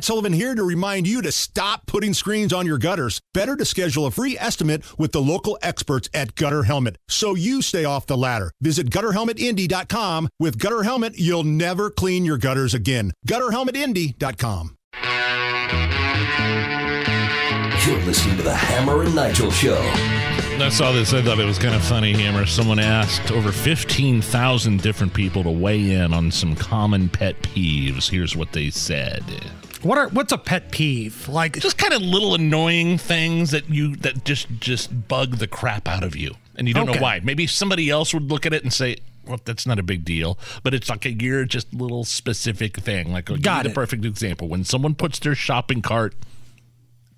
[0.00, 3.20] Matt Sullivan here to remind you to stop putting screens on your gutters.
[3.34, 7.60] Better to schedule a free estimate with the local experts at Gutter Helmet so you
[7.60, 8.50] stay off the ladder.
[8.62, 10.30] Visit gutterhelmetindy.com.
[10.38, 13.12] With Gutter Helmet, you'll never clean your gutters again.
[13.28, 14.74] gutterhelmetindy.com.
[17.86, 19.82] You're listening to the Hammer and Nigel Show.
[19.82, 21.12] I saw this.
[21.12, 22.46] I thought it was kind of funny, Hammer.
[22.46, 28.08] Someone asked over 15,000 different people to weigh in on some common pet peeves.
[28.08, 29.24] Here's what they said.
[29.82, 31.28] What are what's a pet peeve?
[31.28, 35.88] Like Just kind of little annoying things that you that just just bug the crap
[35.88, 36.98] out of you, and you don't Okay.
[36.98, 37.20] know why.
[37.22, 40.38] Maybe somebody else would look at it and say, "Well, that's not a big deal,"
[40.62, 43.10] but it's like a you're just little specific thing.
[43.12, 46.14] Like, Got the perfect example when someone puts their shopping cart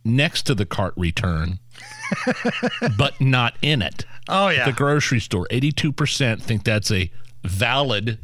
[0.05, 1.59] next to the cart return,
[2.97, 4.05] but not in it.
[4.29, 4.65] oh yeah.
[4.67, 5.47] the grocery store.
[5.51, 7.11] 82% think that's a
[7.45, 8.19] valid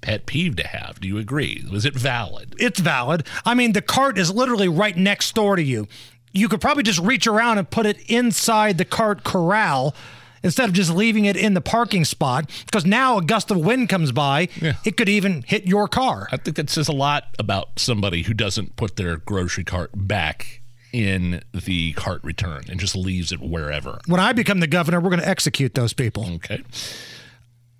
[0.00, 1.00] pet peeve to have.
[1.00, 1.64] Do you agree?
[1.70, 2.54] Was it valid?
[2.58, 3.26] it's valid.
[3.44, 5.86] I mean, the cart is literally right next door to you.
[6.32, 9.94] You could probably just reach around and put it inside the cart corral
[10.42, 13.88] instead of just leaving it in the parking spot because now a gust of wind
[13.90, 14.74] comes by, Yeah.
[14.84, 16.28] it could even hit your car.
[16.32, 20.62] I think that says a lot about somebody who doesn't put their grocery cart back
[20.92, 24.00] in the cart return and just leaves it wherever.
[24.06, 26.26] When I become the governor, we're going to execute those people.
[26.36, 26.62] Okay.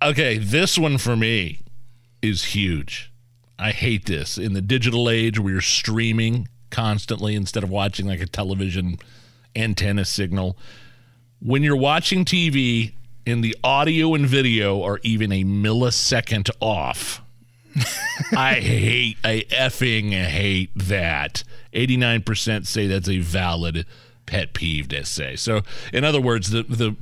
[0.03, 1.59] Okay, this one for me
[2.21, 3.11] is huge.
[3.57, 4.37] I hate this.
[4.37, 8.97] In the digital age where you're streaming constantly instead of watching like a television
[9.55, 10.57] antenna signal,
[11.39, 12.93] when you're watching TV
[13.25, 17.21] and the audio and video are even a millisecond off,
[18.35, 21.43] I hate, I effing hate that.
[21.73, 23.85] 89% say that's a valid
[24.31, 25.35] pet peeved to say.
[25.35, 26.95] So, in other words, the the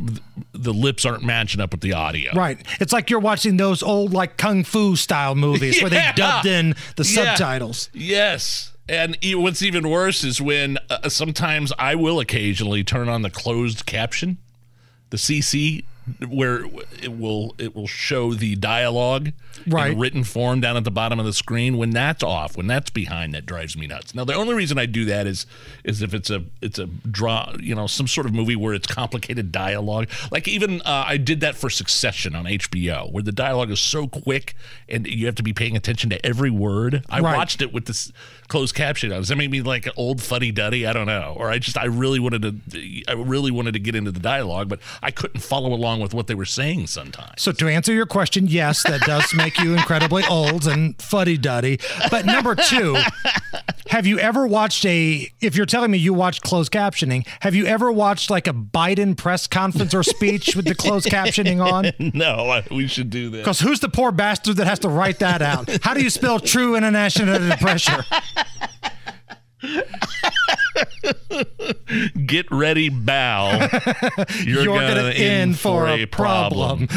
[0.52, 2.33] the lips aren't matching up with the audio.
[2.33, 2.58] Right.
[2.81, 6.75] It's like you're watching those old like kung fu style movies where they dubbed in
[6.95, 7.36] the Yeah.
[7.36, 7.89] subtitles.
[7.94, 8.73] Yes.
[8.89, 13.86] And what's even worse is when uh, sometimes I will occasionally turn on the closed
[13.86, 14.39] caption,
[15.11, 15.83] the CC,
[16.27, 16.65] where
[17.02, 19.31] it will it will show the dialogue
[19.67, 19.92] Right.
[19.92, 21.77] in written form down at the bottom of the screen.
[21.77, 24.15] When that's off, when that's behind, that drives me nuts.
[24.15, 25.45] Now the only reason I do that is
[25.83, 28.87] is if it's a it's a draw, you know, some sort of movie where it's
[28.87, 30.08] complicated dialogue.
[30.31, 34.08] Like even uh, I did that for Succession on HBO, where the dialogue is so
[34.08, 34.55] quick
[34.87, 37.03] and you have to be paying attention to every word.
[37.09, 37.36] I Right.
[37.37, 38.11] watched it with this
[38.48, 39.09] closed caption.
[39.09, 40.87] Does that make me like an old fuddy duddy?
[40.87, 41.33] I don't know.
[41.37, 44.69] Or I just I really wanted to I really wanted to get into the dialogue,
[44.69, 47.42] but I couldn't follow along with what they were saying sometimes.
[47.42, 51.80] So to answer your question, yes, that does make you incredibly old and fuddy duddy.
[52.10, 52.98] But number two,
[53.87, 55.32] have you ever watched a?
[55.42, 59.17] If you're telling me you watched closed captioning, have you ever watched like a Biden
[59.17, 61.92] press conference or speech with the closed captioning on?
[62.14, 63.37] no, we should do that.
[63.37, 65.70] Because who's the poor bastard that has to write that out?
[65.83, 68.05] How do you spell true international pressure?
[72.30, 73.50] Get ready, bow.
[74.44, 76.88] You're, You're gonna, gonna in for a problem.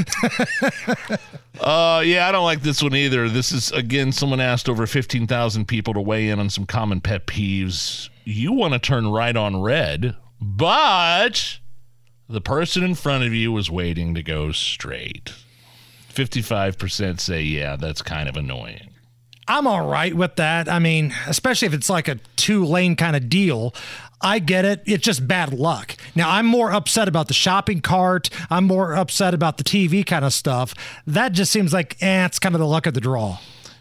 [1.60, 3.30] uh, yeah, I don't like this one either.
[3.30, 7.00] This is again, someone asked over fifteen thousand people to weigh in on some common
[7.00, 8.10] pet peeves.
[8.24, 11.58] You want to turn right on red, but
[12.28, 15.32] the person in front of you was waiting to go straight.
[16.08, 18.91] Fifty-five percent say, "Yeah, that's kind of annoying."
[19.52, 20.66] I'm all right with that.
[20.66, 23.74] I mean, especially if it's like a two lane kind of deal.
[24.22, 24.82] I get it.
[24.86, 25.94] It's just bad luck.
[26.14, 28.30] Now, I'm more upset about the shopping cart.
[28.48, 30.74] I'm more upset about the TV kind of stuff.
[31.06, 33.38] That just seems like, eh, it's kind of the luck of the draw.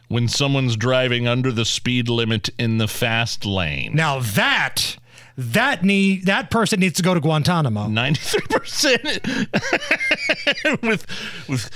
[0.09, 3.96] When someone's driving under the speed limit in the fast lane.
[3.96, 4.98] Now, that,
[5.38, 7.88] that need, that person needs to go to Guantanamo.
[7.88, 9.26] Ninety-three percent
[10.81, 11.06] with
[11.47, 11.69] with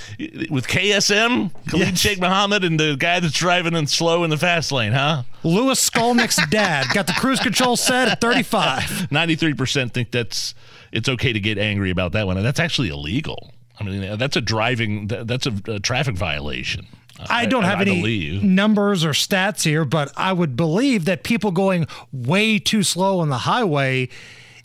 [0.49, 1.99] with KSM, Khalid Yes.
[1.99, 5.23] Sheikh Mohammed, and the guy that's driving in slow in the fast lane, huh?
[5.43, 9.11] Lewis Skolnick's dad got the cruise control set at 35.
[9.11, 10.53] Ninety-three percent think that's
[10.91, 13.51] it's okay to get angry about that one, and that's actually illegal.
[13.79, 16.87] I mean, that's a driving that's a, a traffic violation.
[17.29, 18.43] I don't have I any believe.
[18.43, 23.29] numbers or stats here, but I would believe that people going way too slow on
[23.29, 24.09] the highway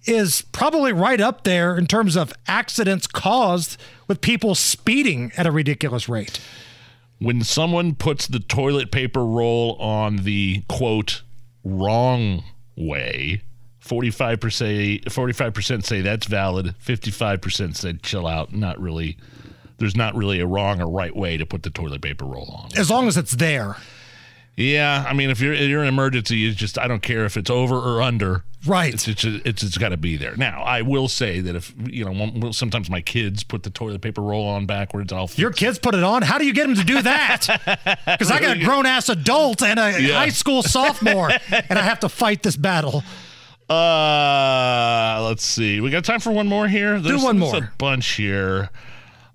[0.06, 3.76] is probably right up there in terms of accidents caused
[4.08, 6.40] with people speeding at a ridiculous rate.
[7.18, 11.22] when someone puts the toilet paper roll on the quote
[11.64, 12.42] wrong
[12.76, 13.42] way
[13.84, 19.16] 45% 45% say that's valid 55% said chill out not really
[19.78, 22.70] there's not really a wrong or right way to put the toilet paper roll on
[22.78, 23.76] As long as it's there.
[24.56, 27.36] yeah i mean if you're you're in an emergency it's just i don't care if
[27.36, 28.92] it's over or under Right.
[28.92, 30.36] It's it's it's, it's got to be there.
[30.36, 34.20] Now, I will say that if you know, sometimes my kids put the toilet paper
[34.20, 35.12] roll on backwards.
[35.14, 36.20] I'll Your kids put it on.
[36.22, 37.46] How do you get them to do that?
[38.06, 40.14] Because I got a grown ass adult and a Yeah.
[40.18, 43.02] high school sophomore, and I have to fight this battle.
[43.68, 45.80] Uh, let's see.
[45.80, 46.98] We got time for one more here.
[47.00, 47.62] There's, one there's more.
[47.64, 48.70] a bunch here.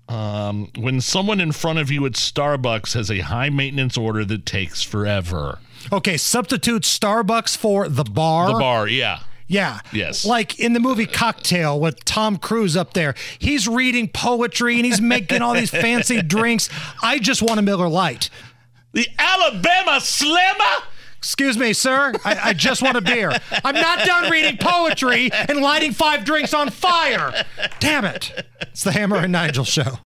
[0.08, 4.46] Um, when someone in front of you at Starbucks has a high maintenance order that
[4.46, 5.58] takes forever.
[5.92, 8.52] Okay, substitute Starbucks for the bar.
[8.52, 9.20] The bar, yeah.
[9.48, 9.80] Yeah.
[9.92, 10.24] Yes.
[10.24, 13.14] Like in the movie Cocktail with Tom Cruise up there.
[13.38, 16.68] He's reading poetry and he's making all these fancy drinks.
[17.02, 18.28] I just want a Miller Lite.
[18.92, 20.82] The Alabama Slammer.
[21.18, 22.12] Excuse me, sir.
[22.24, 23.32] I, I just want a beer.
[23.64, 27.44] I'm not done reading poetry and lighting five drinks on fire.
[27.80, 28.32] Damn it.
[28.62, 29.98] It's the Hammer and Nigel show.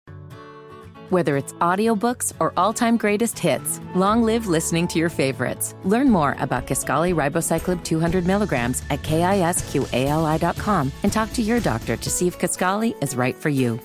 [1.11, 5.75] Whether it's audiobooks or all-time greatest hits, long live listening to your favorites.
[5.85, 12.11] Learn more about Kisqali Ribociclib 200 milligrams at kisqali.com and talk to your doctor to
[12.11, 13.81] see if Kisqali is right for you.